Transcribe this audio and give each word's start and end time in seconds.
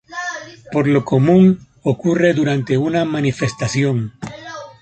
Por 0.73 0.87
lo 0.87 1.05
común, 1.05 1.59
ocurre 1.83 2.33
durante 2.33 2.75
una 2.75 3.05
manifestación. 3.05 4.13